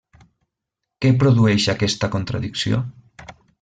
Què 1.05 1.13
produeix 1.25 1.69
aquesta 1.77 2.13
contradicció? 2.19 2.85